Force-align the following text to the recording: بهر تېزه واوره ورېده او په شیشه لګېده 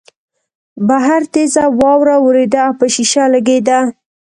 بهر 0.87 1.21
تېزه 1.33 1.63
واوره 1.79 2.15
ورېده 2.25 2.61
او 2.67 2.73
په 2.79 2.85
شیشه 2.93 3.23
لګېده 3.33 3.79